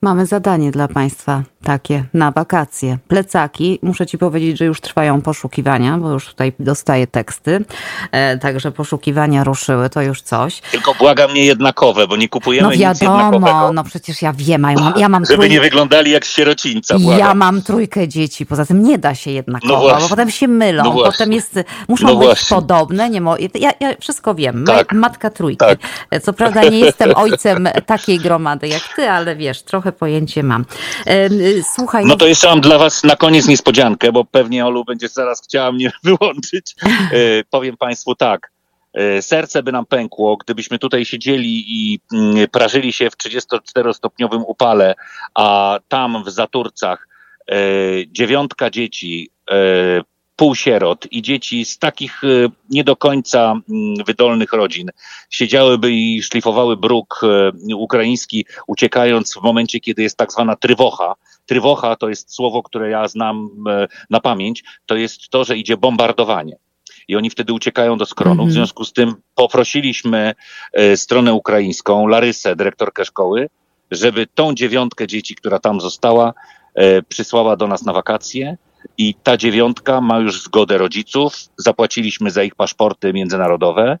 Mamy 0.02 0.26
zadanie 0.26 0.70
dla 0.70 0.88
Państwa 0.88 1.42
takie 1.66 2.04
na 2.14 2.30
wakacje. 2.30 2.98
Plecaki, 3.08 3.78
muszę 3.82 4.06
Ci 4.06 4.18
powiedzieć, 4.18 4.58
że 4.58 4.64
już 4.64 4.80
trwają 4.80 5.22
poszukiwania, 5.22 5.98
bo 5.98 6.10
już 6.10 6.26
tutaj 6.26 6.52
dostaję 6.60 7.06
teksty. 7.06 7.64
E, 8.12 8.38
także 8.38 8.72
poszukiwania 8.72 9.44
ruszyły, 9.44 9.90
to 9.90 10.02
już 10.02 10.22
coś. 10.22 10.60
Tylko 10.60 10.94
błagam 10.94 11.34
nie 11.34 11.44
jednakowe, 11.44 12.06
bo 12.06 12.16
nie 12.16 12.28
kupujemy 12.28 12.68
no 12.68 12.76
wiadomo, 12.76 13.30
nic 13.30 13.74
No 13.74 13.84
przecież 13.84 14.22
ja 14.22 14.32
wiem, 14.32 14.62
ja 14.62 14.74
mam, 14.74 14.94
ja 14.96 15.08
mam 15.08 15.24
Żeby 15.24 15.36
trój... 15.36 15.50
nie 15.50 15.60
wyglądali 15.60 16.10
jak 16.10 16.24
sierocińca. 16.24 16.98
Błagam. 16.98 17.18
Ja 17.18 17.34
mam 17.34 17.62
trójkę 17.62 18.08
dzieci, 18.08 18.46
poza 18.46 18.66
tym 18.66 18.82
nie 18.82 18.98
da 18.98 19.14
się 19.14 19.30
jednakowo, 19.30 19.88
no 19.88 20.00
bo 20.00 20.08
potem 20.08 20.30
się 20.30 20.48
mylą, 20.48 20.84
no 20.84 20.92
potem 20.92 21.32
jest, 21.32 21.60
muszą 21.88 22.06
no 22.06 22.16
być 22.16 22.26
właśnie. 22.26 22.54
podobne. 22.56 23.10
Nie 23.10 23.20
mo... 23.20 23.36
ja, 23.54 23.72
ja 23.80 23.94
wszystko 24.00 24.34
wiem, 24.34 24.64
tak. 24.66 24.92
matka 24.92 25.30
trójki. 25.30 25.58
Tak. 25.58 25.78
Co 26.22 26.32
prawda 26.32 26.62
nie 26.62 26.78
jestem 26.78 27.12
ojcem 27.14 27.68
takiej 27.86 28.18
gromady 28.18 28.68
jak 28.68 28.82
ty, 28.96 29.10
ale 29.10 29.36
wiesz, 29.36 29.62
trochę 29.62 29.85
pojęcie 29.92 30.42
mam. 30.42 30.64
Słuchaj. 31.74 32.04
No 32.06 32.16
to 32.16 32.26
jeszcze 32.26 32.48
mam 32.48 32.60
dla 32.60 32.78
was 32.78 33.04
na 33.04 33.16
koniec 33.16 33.48
niespodziankę, 33.48 34.12
bo 34.12 34.24
pewnie 34.24 34.66
Olu 34.66 34.84
będzie 34.84 35.08
zaraz 35.08 35.42
chciała 35.42 35.72
mnie 35.72 35.92
wyłączyć. 36.04 36.74
E, 36.84 37.44
powiem 37.50 37.76
państwu 37.76 38.14
tak. 38.14 38.52
E, 38.94 39.22
serce 39.22 39.62
by 39.62 39.72
nam 39.72 39.86
pękło, 39.86 40.36
gdybyśmy 40.36 40.78
tutaj 40.78 41.04
siedzieli 41.04 41.64
i 41.66 42.00
mm, 42.12 42.48
prażyli 42.48 42.92
się 42.92 43.10
w 43.10 43.16
34-stopniowym 43.16 44.42
upale, 44.46 44.94
a 45.34 45.78
tam 45.88 46.24
w 46.24 46.30
Zaturcach 46.30 47.08
e, 47.50 47.56
dziewiątka 48.08 48.70
dzieci 48.70 49.30
półsierot 50.36 51.12
i 51.12 51.22
dzieci 51.22 51.64
z 51.64 51.78
takich 51.78 52.24
e, 52.24 52.26
nie 52.70 52.84
do 52.84 52.96
końca 52.96 53.40
mm, 53.50 54.04
wydolnych 54.06 54.52
rodzin 54.52 54.90
siedziałyby 55.30 55.92
i 55.92 56.22
szlifowały 56.22 56.76
bruk 56.76 57.20
e, 57.22 57.76
ukraiński, 57.76 58.46
uciekając 58.66 59.34
w 59.34 59.42
momencie, 59.42 59.80
kiedy 59.80 60.02
jest 60.02 60.16
tak 60.16 60.32
zwana 60.32 60.56
trywocha. 60.56 61.14
Trywocha 61.46 61.96
to 61.96 62.08
jest 62.08 62.34
słowo, 62.34 62.62
które 62.62 62.90
ja 62.90 63.08
znam 63.08 63.48
e, 63.68 63.86
na 64.10 64.20
pamięć, 64.20 64.64
to 64.86 64.96
jest 64.96 65.28
to, 65.28 65.44
że 65.44 65.56
idzie 65.56 65.76
bombardowanie 65.76 66.56
i 67.08 67.16
oni 67.16 67.30
wtedy 67.30 67.52
uciekają 67.52 67.98
do 67.98 68.06
skronu. 68.06 68.36
W 68.36 68.40
mhm. 68.40 68.52
związku 68.52 68.84
z 68.84 68.92
tym 68.92 69.14
poprosiliśmy 69.34 70.34
stronę 70.96 71.34
ukraińską, 71.34 72.06
Larysę, 72.06 72.56
dyrektorkę 72.56 73.04
szkoły, 73.04 73.48
żeby 73.90 74.26
tą 74.26 74.54
dziewiątkę 74.54 75.06
dzieci, 75.06 75.34
która 75.34 75.58
tam 75.58 75.80
została, 75.80 76.34
przysłała 77.08 77.56
do 77.56 77.66
nas 77.68 77.84
na 77.84 77.92
wakacje 77.92 78.56
i 78.98 79.14
ta 79.14 79.36
dziewiątka 79.36 80.00
ma 80.00 80.18
już 80.18 80.42
zgodę 80.42 80.78
rodziców. 80.78 81.34
Zapłaciliśmy 81.56 82.30
za 82.30 82.42
ich 82.42 82.54
paszporty 82.54 83.12
międzynarodowe 83.12 83.98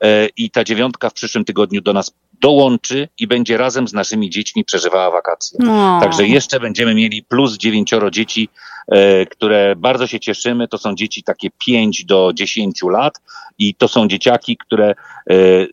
e, 0.00 0.26
i 0.36 0.50
ta 0.50 0.64
dziewiątka 0.64 1.10
w 1.10 1.12
przyszłym 1.12 1.44
tygodniu 1.44 1.80
do 1.80 1.92
nas 1.92 2.12
dołączy 2.40 3.08
i 3.18 3.26
będzie 3.26 3.56
razem 3.56 3.88
z 3.88 3.92
naszymi 3.92 4.30
dziećmi 4.30 4.64
przeżywała 4.64 5.10
wakacje. 5.10 5.58
No. 5.62 6.00
Także 6.00 6.26
jeszcze 6.26 6.60
będziemy 6.60 6.94
mieli 6.94 7.22
plus 7.22 7.56
dziewięcioro 7.56 8.10
dzieci, 8.10 8.48
e, 8.88 9.26
które 9.26 9.76
bardzo 9.76 10.06
się 10.06 10.20
cieszymy. 10.20 10.68
To 10.68 10.78
są 10.78 10.94
dzieci 10.94 11.22
takie 11.22 11.48
5 11.66 12.04
do 12.04 12.32
10 12.34 12.82
lat 12.82 13.20
i 13.58 13.74
to 13.74 13.88
są 13.88 14.08
dzieciaki, 14.08 14.56
które 14.56 14.86
e, 14.90 14.94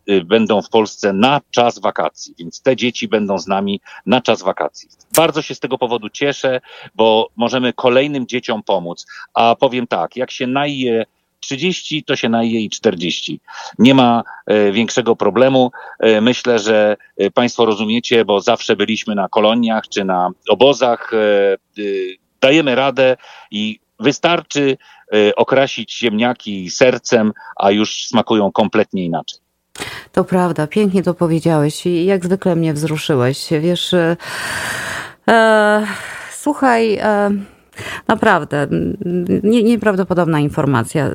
e, 0.06 0.24
będą 0.24 0.62
w 0.62 0.68
Polsce 0.68 1.12
na 1.12 1.40
czas 1.50 1.78
wakacji, 1.78 2.34
więc 2.38 2.62
te 2.62 2.76
dzieci 2.76 3.08
będą 3.08 3.38
z 3.38 3.46
nami 3.46 3.80
na 4.06 4.20
czas 4.20 4.42
wakacji. 4.42 4.88
Bardzo 5.16 5.42
się 5.42 5.54
z 5.54 5.60
tego 5.60 5.78
powodu 5.78 6.08
cieszę, 6.08 6.60
bo 6.94 7.28
możemy 7.36 7.72
kolejnym 7.72 8.26
dzieciom 8.26 8.62
pomóc. 8.62 9.06
A 9.34 9.56
powiem 9.60 9.86
tak, 9.86 10.16
jak 10.16 10.30
się 10.30 10.46
naje 10.46 11.04
30, 11.46 12.04
to 12.04 12.16
się 12.16 12.28
naje 12.28 12.60
i 12.60 12.70
40. 12.70 13.40
Nie 13.78 13.94
ma 13.94 14.22
e, 14.46 14.72
większego 14.72 15.16
problemu. 15.16 15.70
E, 16.00 16.20
myślę, 16.20 16.58
że 16.58 16.96
e, 17.16 17.30
Państwo 17.30 17.64
rozumiecie, 17.64 18.24
bo 18.24 18.40
zawsze 18.40 18.76
byliśmy 18.76 19.14
na 19.14 19.28
koloniach 19.28 19.88
czy 19.88 20.04
na 20.04 20.30
obozach. 20.48 21.10
Dajemy 22.40 22.74
radę 22.74 23.16
i 23.50 23.78
wystarczy 24.00 24.76
okrasić 25.36 25.98
ziemniaki 25.98 26.70
sercem, 26.70 27.32
a 27.56 27.70
już 27.70 28.06
smakują 28.06 28.52
kompletnie 28.52 29.04
inaczej. 29.04 29.38
To 30.12 30.24
prawda, 30.24 30.66
pięknie 30.66 31.02
to 31.02 31.14
powiedziałeś 31.14 31.86
i 31.86 32.04
jak 32.04 32.24
zwykle 32.24 32.56
mnie 32.56 32.74
wzruszyłeś. 32.74 33.48
Wiesz, 33.60 33.94
e, 35.28 35.86
słuchaj. 36.30 36.94
E, 36.94 37.30
Naprawdę, 38.08 38.66
nie, 39.42 39.62
nieprawdopodobna 39.62 40.40
informacja. 40.40 41.10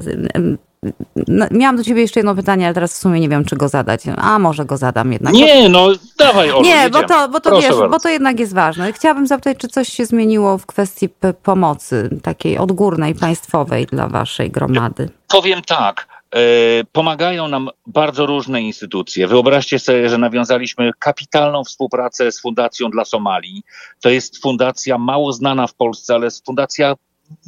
No, 1.28 1.46
miałam 1.52 1.78
do 1.78 1.84
ciebie 1.84 2.02
jeszcze 2.02 2.20
jedno 2.20 2.36
pytanie, 2.36 2.66
ale 2.66 2.74
teraz 2.74 2.94
w 2.94 2.98
sumie 2.98 3.20
nie 3.20 3.30
wiem, 3.30 3.46
czy 3.46 3.56
go 3.56 3.70
zadać. 3.70 4.04
A 4.18 4.40
może 4.40 4.66
go 4.66 4.78
zadam 4.78 5.14
jednak. 5.14 5.34
Nie, 5.34 5.70
no 5.70 5.88
dawaj, 6.18 6.52
Olu, 6.52 6.66
Nie, 6.66 6.90
bo 6.90 7.04
to, 7.04 7.30
bo 7.30 7.40
to 7.40 7.62
wiesz, 7.62 7.76
bo 7.92 8.00
to 8.00 8.10
jednak 8.10 8.40
jest 8.40 8.54
ważne. 8.54 8.94
Chciałabym 8.94 9.28
zapytać, 9.28 9.58
czy 9.58 9.68
coś 9.68 9.90
się 9.90 10.06
zmieniło 10.06 10.58
w 10.58 10.66
kwestii 10.66 11.10
pomocy 11.44 12.10
takiej 12.24 12.58
odgórnej, 12.58 13.16
państwowej 13.16 13.86
dla 13.86 14.08
waszej 14.08 14.52
gromady? 14.52 15.10
Powiem 15.28 15.62
tak. 15.62 16.11
E, 16.36 16.84
pomagają 16.92 17.48
nam 17.48 17.70
bardzo 17.88 18.26
różne 18.26 18.62
instytucje. 18.62 19.28
Wyobraźcie 19.28 19.80
sobie, 19.80 20.10
że 20.10 20.18
nawiązaliśmy 20.18 20.92
kapitalną 21.00 21.64
współpracę 21.64 22.32
z 22.32 22.42
Fundacją 22.42 22.90
dla 22.90 23.06
Somalii. 23.06 23.64
To 24.02 24.10
jest 24.10 24.42
fundacja 24.42 24.98
mało 24.98 25.34
znana 25.34 25.68
w 25.68 25.74
Polsce, 25.74 26.16
ale 26.16 26.28
fundacja 26.46 26.96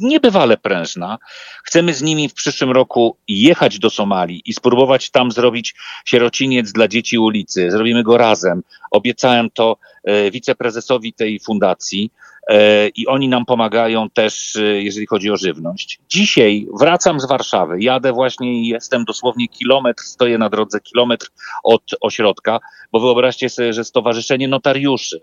niebywale 0.00 0.56
prężna. 0.56 1.18
Chcemy 1.64 1.94
z 1.94 2.02
nimi 2.02 2.28
w 2.28 2.34
przyszłym 2.34 2.70
roku 2.70 3.16
jechać 3.28 3.78
do 3.78 3.90
Somalii 3.90 4.42
i 4.46 4.52
spróbować 4.52 5.10
tam 5.10 5.32
zrobić 5.32 5.74
sierociniec 6.04 6.72
dla 6.72 6.88
dzieci 6.88 7.18
ulicy. 7.18 7.70
Zrobimy 7.70 8.02
go 8.02 8.18
razem. 8.18 8.62
Obiecałem 8.90 9.50
to 9.50 9.76
e, 10.04 10.30
wiceprezesowi 10.30 11.12
tej 11.12 11.40
fundacji. 11.40 12.10
E, 12.48 12.88
i 12.88 13.06
oni 13.06 13.28
nam 13.28 13.44
pomagają 13.44 14.10
też, 14.10 14.56
e, 14.56 14.62
jeżeli 14.62 15.06
chodzi 15.06 15.30
o 15.30 15.36
żywność. 15.36 15.98
Dzisiaj 16.08 16.66
wracam 16.80 17.20
z 17.20 17.26
Warszawy, 17.26 17.82
jadę 17.82 18.12
właśnie 18.12 18.52
i 18.52 18.66
jestem 18.66 19.04
dosłownie 19.04 19.48
kilometr, 19.48 20.02
stoję 20.02 20.38
na 20.38 20.50
drodze 20.50 20.80
kilometr 20.80 21.30
od 21.64 21.82
ośrodka, 22.00 22.60
bo 22.92 23.00
wyobraźcie 23.00 23.48
sobie, 23.48 23.72
że 23.72 23.84
Stowarzyszenie 23.84 24.48
Notariuszy 24.48 25.20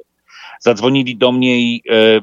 zadzwonili 0.62 1.18
do 1.18 1.32
mnie 1.32 1.62
i 1.62 1.84
e, 1.90 2.22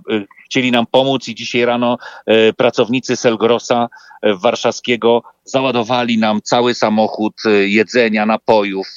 chcieli 0.49 0.71
nam 0.71 0.87
pomóc 0.87 1.29
i 1.29 1.35
dzisiaj 1.35 1.65
rano 1.65 1.99
e, 2.27 2.53
pracownicy 2.53 3.17
Selgrosa 3.17 3.89
e, 4.23 4.35
warszawskiego 4.35 5.23
załadowali 5.45 6.19
nam 6.19 6.43
cały 6.43 6.75
samochód 6.75 7.35
e, 7.47 7.51
jedzenia, 7.51 8.27
napojów, 8.27 8.89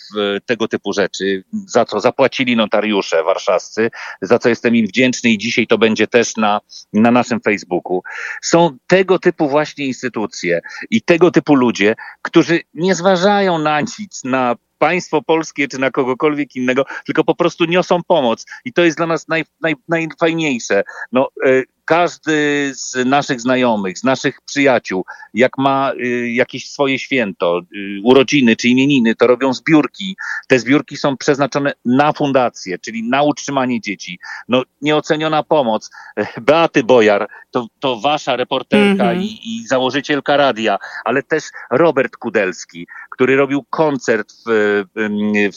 tego 0.46 0.68
typu 0.68 0.94
rzeczy, 0.94 1.44
za 1.68 1.86
co 1.86 2.00
zapłacili 2.00 2.56
notariusze 2.56 3.24
warszawscy, 3.24 3.92
za 4.22 4.40
co 4.40 4.50
jestem 4.50 4.76
im 4.76 4.88
wdzięczny 4.88 5.30
i 5.30 5.38
dzisiaj 5.38 5.68
to 5.68 5.78
będzie 5.78 6.08
też 6.08 6.38
na, 6.38 6.62
na 6.94 7.12
naszym 7.12 7.42
Facebooku. 7.42 8.04
Są 8.42 8.78
tego 8.88 9.20
typu 9.20 9.50
właśnie 9.50 9.86
instytucje 9.86 10.62
i 10.90 11.02
tego 11.02 11.32
typu 11.32 11.56
ludzie, 11.56 11.96
którzy 12.22 12.60
nie 12.74 12.96
zważają 12.96 13.58
na 13.60 13.82
nic, 13.82 14.24
na 14.24 14.56
państwo 14.82 15.22
polskie 15.22 15.68
czy 15.68 15.80
na 15.80 15.92
kogokolwiek 15.92 16.56
innego, 16.56 16.86
tylko 17.06 17.24
po 17.24 17.36
prostu 17.36 17.66
niosą 17.66 18.04
pomoc. 18.08 18.46
I 18.66 18.74
to 18.74 18.84
jest 18.84 18.98
dla 18.98 19.08
nas 19.08 19.28
naj, 19.28 19.46
naj, 19.62 19.76
najfajniejsze. 19.88 20.84
No, 21.12 21.30
e, 21.46 21.64
każdy 21.92 22.72
z 22.76 23.06
naszych 23.06 23.42
znajomych, 23.42 23.98
z 23.98 24.04
naszych 24.04 24.42
przyjaciół, 24.42 25.06
jak 25.34 25.58
ma 25.58 25.92
y, 25.94 26.32
jakieś 26.32 26.70
swoje 26.70 27.00
święto, 27.00 27.60
y, 27.60 28.02
urodziny 28.04 28.56
czy 28.56 28.70
imieniny, 28.70 29.16
to 29.16 29.28
robią 29.28 29.54
zbiórki. 29.54 30.16
Te 30.48 30.60
zbiórki 30.60 30.98
są 30.98 31.18
przeznaczone 31.18 31.74
na 31.86 32.14
fundację, 32.14 32.80
czyli 32.80 33.04
na 33.04 33.24
utrzymanie 33.24 33.82
dzieci. 33.82 34.20
No, 34.48 34.64
nieoceniona 34.82 35.44
pomoc. 35.44 35.90
Beaty 36.48 36.84
Bojar, 36.84 37.28
to, 37.52 37.68
to 37.80 38.00
wasza 38.00 38.36
reporterka 38.36 39.12
mm 39.12 39.20
-hmm. 39.20 39.24
i, 39.24 39.58
i 39.58 39.68
założycielka 39.68 40.38
radia, 40.38 40.78
ale 41.06 41.24
też 41.24 41.44
Robert 41.72 42.18
Kudelski, 42.18 42.88
który 43.10 43.36
robił 43.36 43.66
koncert 43.70 44.34
w, 44.46 44.84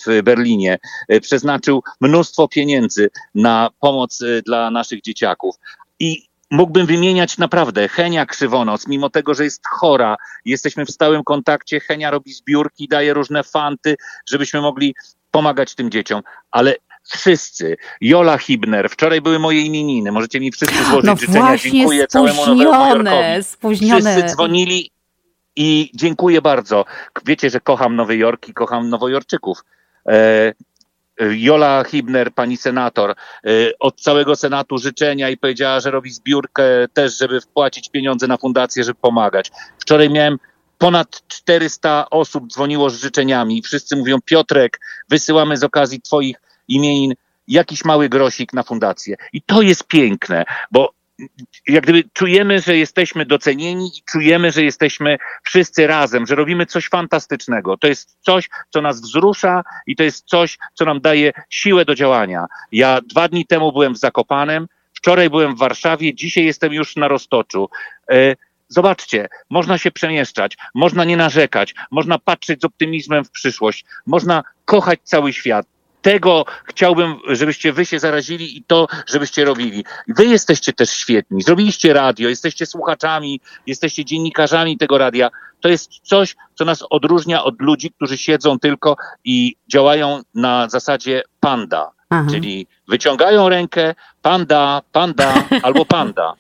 w 0.07 0.23
Berlinie, 0.23 0.79
przeznaczył 1.23 1.83
mnóstwo 2.01 2.49
pieniędzy 2.49 3.11
na 3.35 3.71
pomoc 3.81 4.21
y, 4.21 4.43
dla 4.47 4.71
naszych 4.71 5.03
dzieciaków. 5.03 5.57
I 6.01 6.29
mógłbym 6.51 6.87
wymieniać 6.87 7.39
naprawdę. 7.39 7.89
Henia 7.89 8.27
Krzywonos, 8.27 8.87
mimo 8.87 9.11
tego, 9.11 9.35
że 9.35 9.45
jest 9.45 9.67
chora, 9.67 10.17
jesteśmy 10.45 10.85
w 10.85 10.91
stałym 10.91 11.25
kontakcie, 11.25 11.81
Henia 11.81 12.11
robi 12.11 12.33
zbiórki, 12.33 12.89
daje 12.89 13.15
różne 13.15 13.43
fanty, 13.43 13.97
żebyśmy 14.29 14.61
mogli 14.61 14.95
pomagać 15.31 15.75
tym 15.75 15.91
dzieciom, 15.91 16.23
ale 16.51 16.75
wszyscy, 17.05 17.77
Jola 18.01 18.39
Hibner, 18.39 18.91
wczoraj 18.91 19.21
były 19.21 19.39
moje 19.39 19.61
imieniny, 19.61 20.13
możecie 20.13 20.41
mi 20.41 20.53
wszyscy 20.53 20.85
złożyć 20.85 21.05
no 21.05 21.17
życzenia, 21.17 21.57
dziękuję 21.57 22.07
całemu 22.07 22.47
Nowemu 22.47 23.43
Spóźnione. 23.43 24.01
Wszyscy 24.01 24.35
dzwonili 24.35 24.91
i 25.57 25.91
dziękuję 25.95 26.43
bardzo. 26.43 26.85
Wiecie, 27.25 27.51
że 27.51 27.61
kocham 27.61 27.97
Nowy 27.97 28.17
Jork 28.17 28.49
i 28.49 28.55
kocham 28.55 28.89
Nowojorczyków. 28.89 29.65
E, 30.09 30.53
Jola 31.21 31.85
Hibner, 31.85 32.33
pani 32.33 32.57
senator, 32.57 33.15
y, 33.47 33.73
od 33.81 34.01
całego 34.01 34.37
Senatu 34.37 34.79
życzenia 34.79 35.31
i 35.31 35.37
powiedziała, 35.37 35.81
że 35.81 35.91
robi 35.91 36.11
zbiórkę 36.11 36.65
też, 36.93 37.19
żeby 37.19 37.41
wpłacić 37.41 37.91
pieniądze 37.91 38.27
na 38.27 38.37
fundację, 38.37 38.85
żeby 38.85 38.99
pomagać. 39.01 39.51
Wczoraj 39.79 40.11
miałem 40.11 40.39
ponad 40.79 41.23
400 41.29 42.11
osób 42.11 42.53
dzwoniło 42.53 42.91
z 42.91 43.01
życzeniami. 43.01 43.63
Wszyscy 43.63 43.97
mówią, 43.97 44.19
Piotrek, 44.25 44.81
wysyłamy 45.09 45.57
z 45.57 45.65
okazji 45.65 46.01
twoich 46.01 46.37
imienin 46.69 47.15
jakiś 47.49 47.85
mały 47.85 48.09
grosik 48.09 48.53
na 48.53 48.63
fundację. 48.63 49.17
I 49.33 49.43
to 49.43 49.63
jest 49.63 49.85
piękne, 49.87 50.45
bo 50.71 50.93
jak 51.69 51.85
gdyby 51.85 52.05
czujemy, 52.13 52.61
że 52.61 52.77
jesteśmy 52.77 53.27
docenieni 53.27 53.87
i 53.87 54.03
czujemy, 54.11 54.53
że 54.53 54.63
jesteśmy 54.63 55.19
wszyscy 55.45 55.87
razem, 55.87 56.27
że 56.27 56.35
robimy 56.35 56.67
coś 56.67 56.89
fantastycznego. 56.89 57.77
To 57.77 57.87
jest 57.87 58.19
coś, 58.21 58.49
co 58.71 58.83
nas 58.83 59.01
wzrusza 59.01 59.63
i 59.87 59.97
to 59.97 60.03
jest 60.03 60.27
coś, 60.27 60.59
co 60.75 60.85
nam 60.85 61.01
daje 61.01 61.33
siłę 61.51 61.85
do 61.85 61.95
działania. 61.95 62.47
Ja 62.73 63.01
dwa 63.01 63.29
dni 63.29 63.47
temu 63.47 63.73
byłem 63.73 63.95
w 63.95 63.99
Zakopanem, 63.99 64.67
wczoraj 64.95 65.31
byłem 65.31 65.55
w 65.57 65.59
Warszawie, 65.59 66.15
dzisiaj 66.15 66.45
jestem 66.45 66.73
już 66.73 66.97
na 66.97 67.09
Roztoczu. 67.09 67.69
E, 68.11 68.37
zobaczcie, 68.69 69.29
można 69.51 69.79
się 69.79 69.91
przemieszczać, 69.91 70.57
można 70.75 71.05
nie 71.05 71.17
narzekać, 71.17 71.75
można 71.91 72.19
patrzeć 72.19 72.61
z 72.61 72.65
optymizmem 72.65 73.25
w 73.25 73.31
przyszłość, 73.31 73.85
można 74.07 74.43
kochać 74.65 75.01
cały 75.05 75.33
świat 75.33 75.67
tego 76.05 76.45
chciałbym, 76.65 77.17
żebyście 77.29 77.73
wy 77.73 77.87
się 77.87 77.99
zarazili 77.99 78.57
i 78.57 78.63
to, 78.63 78.87
żebyście 79.07 79.45
robili. 79.45 79.85
Wy 80.09 80.25
jesteście 80.25 80.73
też 80.73 80.91
świetni. 80.91 81.43
Zrobiliście 81.43 81.93
radio, 81.93 82.29
jesteście 82.29 82.67
słuchaczami, 82.67 83.41
jesteście 83.67 84.05
dziennikarzami 84.05 84.79
tego 84.79 84.99
radia. 84.99 85.31
To 85.61 85.69
jest 85.69 85.91
coś, 86.03 86.37
co 86.55 86.65
nas 86.65 86.85
odróżnia 86.91 87.45
od 87.45 87.61
ludzi, 87.61 87.91
którzy 87.91 88.19
siedzą 88.19 88.59
tylko 88.59 88.97
i 89.25 89.57
działają 89.69 90.21
na 90.35 90.69
zasadzie 90.69 91.23
panda. 91.41 91.91
Aha. 92.11 92.27
Czyli 92.31 92.67
wyciągają 92.89 93.49
rękę, 93.49 93.95
panda, 94.23 94.83
panda 94.93 95.45
albo 95.63 95.85
panda. 95.85 96.35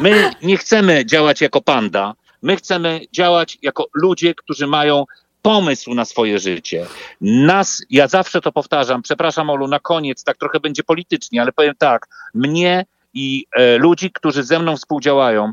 My 0.00 0.30
nie 0.42 0.56
chcemy 0.56 1.06
działać 1.06 1.40
jako 1.40 1.60
panda, 1.60 2.14
my 2.42 2.56
chcemy 2.56 3.00
działać 3.12 3.58
jako 3.62 3.86
ludzie, 3.94 4.34
którzy 4.34 4.66
mają 4.66 5.04
pomysł 5.42 5.94
na 5.94 6.04
swoje 6.04 6.38
życie. 6.38 6.86
Nas, 7.20 7.82
ja 7.90 8.08
zawsze 8.08 8.40
to 8.40 8.52
powtarzam, 8.52 9.02
przepraszam 9.02 9.50
Olu, 9.50 9.68
na 9.68 9.80
koniec, 9.80 10.24
tak 10.24 10.36
trochę 10.36 10.60
będzie 10.60 10.82
politycznie, 10.82 11.42
ale 11.42 11.52
powiem 11.52 11.74
tak, 11.78 12.06
mnie 12.34 12.86
i 13.14 13.46
e, 13.52 13.78
ludzi, 13.78 14.10
którzy 14.10 14.42
ze 14.44 14.58
mną 14.58 14.76
współdziałają, 14.76 15.52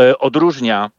e, 0.00 0.18
odróżnia 0.18 0.90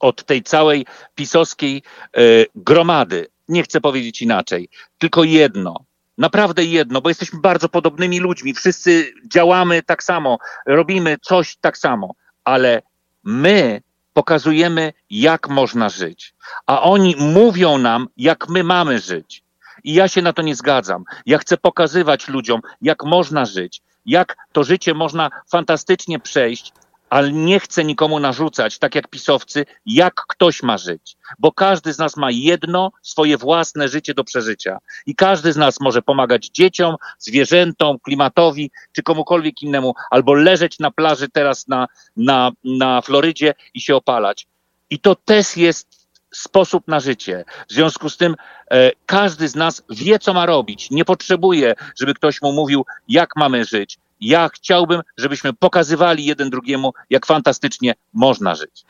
od 0.00 0.24
tej 0.24 0.42
całej 0.42 0.86
pisowskiej 1.14 1.82
e, 2.16 2.20
gromady. 2.54 3.26
Nie 3.48 3.62
chcę 3.62 3.80
powiedzieć 3.80 4.22
inaczej, 4.22 4.68
tylko 4.98 5.24
jedno. 5.24 5.74
Naprawdę 6.18 6.64
jedno, 6.64 7.00
bo 7.00 7.08
jesteśmy 7.08 7.40
bardzo 7.40 7.68
podobnymi 7.68 8.20
ludźmi. 8.20 8.54
Wszyscy 8.54 9.12
działamy 9.32 9.82
tak 9.82 10.02
samo, 10.02 10.38
robimy 10.66 11.16
coś 11.22 11.56
tak 11.56 11.78
samo, 11.78 12.14
ale 12.44 12.82
my 13.24 13.82
pokazujemy, 14.18 14.92
jak 15.10 15.48
można 15.48 15.88
żyć, 15.88 16.34
a 16.66 16.82
oni 16.82 17.16
mówią 17.18 17.78
nam, 17.78 18.08
jak 18.16 18.48
my 18.48 18.64
mamy 18.64 18.98
żyć. 18.98 19.42
I 19.84 19.94
ja 19.94 20.08
się 20.08 20.22
na 20.22 20.32
to 20.32 20.42
nie 20.42 20.54
zgadzam. 20.54 21.04
Ja 21.26 21.38
chcę 21.38 21.56
pokazywać 21.56 22.28
ludziom, 22.28 22.60
jak 22.82 23.04
można 23.04 23.44
żyć, 23.44 23.82
jak 24.06 24.36
to 24.52 24.64
życie 24.64 24.94
można 24.94 25.30
fantastycznie 25.50 26.18
przejść, 26.18 26.72
ale 27.10 27.32
nie 27.32 27.60
chcę 27.60 27.84
nikomu 27.84 28.20
narzucać, 28.20 28.78
tak 28.78 28.94
jak 28.94 29.08
pisowcy, 29.08 29.66
jak 29.86 30.14
ktoś 30.14 30.62
ma 30.62 30.78
żyć. 30.78 31.16
Bo 31.38 31.52
każdy 31.52 31.92
z 31.92 31.98
nas 31.98 32.16
ma 32.16 32.30
jedno 32.30 32.92
swoje 33.02 33.36
własne 33.36 33.88
życie 33.88 34.14
do 34.14 34.24
przeżycia. 34.24 34.78
I 35.06 35.14
każdy 35.14 35.52
z 35.52 35.56
nas 35.56 35.80
może 35.80 36.02
pomagać 36.02 36.48
dzieciom, 36.48 36.96
zwierzętom, 37.18 37.98
klimatowi 37.98 38.70
czy 38.92 39.02
komukolwiek 39.02 39.62
innemu, 39.62 39.94
albo 40.10 40.34
leżeć 40.34 40.78
na 40.78 40.90
plaży 40.90 41.28
teraz 41.28 41.68
na, 41.68 41.88
na, 42.16 42.50
na 42.64 43.00
Florydzie 43.00 43.54
i 43.74 43.80
się 43.80 43.96
opalać. 43.96 44.46
I 44.90 44.98
to 44.98 45.14
też 45.14 45.56
jest 45.56 46.08
sposób 46.34 46.88
na 46.88 47.00
życie. 47.00 47.44
W 47.68 47.72
związku 47.72 48.10
z 48.10 48.16
tym 48.16 48.34
e, 48.70 48.90
każdy 49.06 49.48
z 49.48 49.54
nas 49.54 49.82
wie, 49.90 50.18
co 50.18 50.34
ma 50.34 50.46
robić. 50.46 50.90
Nie 50.90 51.04
potrzebuje, 51.04 51.74
żeby 52.00 52.14
ktoś 52.14 52.42
mu 52.42 52.52
mówił, 52.52 52.86
jak 53.08 53.36
mamy 53.36 53.64
żyć 53.64 53.98
ja 54.20 54.48
chciałbym, 54.54 55.00
żebyśmy 55.18 55.52
pokazywali 55.52 56.24
jeden 56.24 56.50
drugiemu, 56.50 56.92
jak 57.10 57.26
fantastycznie 57.26 57.94
można 58.14 58.54
żyć. 58.54 58.84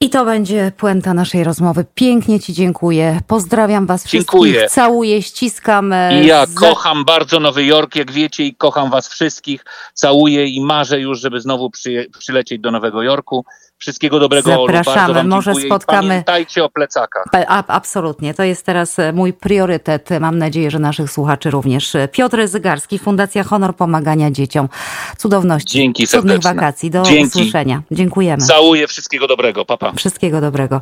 I 0.00 0.10
to 0.10 0.24
będzie 0.24 0.72
puenta 0.76 1.14
naszej 1.14 1.44
rozmowy. 1.44 1.84
Pięknie 1.94 2.40
Ci 2.40 2.52
dziękuję. 2.52 3.20
Pozdrawiam 3.26 3.86
Was 3.86 4.06
dziękuję. 4.08 4.52
wszystkich. 4.52 4.74
Całuję, 4.74 5.22
ściskam. 5.22 5.92
E, 5.92 6.22
I 6.22 6.26
ja 6.26 6.44
kocham 6.54 7.04
bardzo 7.04 7.40
Nowy 7.40 7.64
Jork, 7.64 7.96
jak 7.96 8.12
wiecie, 8.12 8.44
i 8.44 8.54
kocham 8.54 8.90
Was 8.90 9.08
wszystkich. 9.08 9.64
Całuję 9.94 10.46
i 10.46 10.60
marzę 10.60 11.00
już, 11.00 11.20
żeby 11.20 11.40
znowu 11.40 11.70
przy, 11.70 12.06
przylecieć 12.18 12.60
do 12.60 12.70
Nowego 12.70 13.02
Jorku. 13.02 13.44
Wszystkiego 13.78 14.20
dobrego. 14.20 14.50
Zapraszamy. 14.50 15.24
Może 15.24 15.54
spotkamy. 15.54 16.08
Pamiętajcie 16.08 16.64
o 16.64 16.70
plecakach. 16.70 17.24
A, 17.48 17.64
absolutnie. 17.66 18.34
To 18.34 18.42
jest 18.42 18.66
teraz 18.66 18.98
e, 18.98 19.12
mój 19.12 19.32
priorytet. 19.32 20.08
Mam 20.20 20.38
nadzieję, 20.38 20.70
że 20.70 20.78
naszych 20.78 21.10
słuchaczy 21.10 21.50
również. 21.50 21.92
Piotr 22.12 22.48
Zygarski, 22.48 22.98
Fundacja 22.98 23.44
Honor 23.44 23.76
Pomagania 23.76 24.30
Dzieciom. 24.30 24.68
Cudowności. 25.16 25.78
Dzięki 25.78 26.06
Cudnych 26.06 26.40
wakacji. 26.40 26.90
Do 26.90 27.02
Dzięki. 27.02 27.38
usłyszenia. 27.38 27.82
Dziękujemy. 27.90 28.42
Całuję. 28.42 28.86
Wszystkiego 28.86 29.26
dobrego. 29.26 29.64
Papa. 29.64 29.92
Wszystkiego 29.92 30.40
dobrego. 30.40 30.80